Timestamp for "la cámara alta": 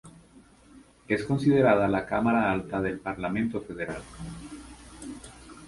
1.87-2.81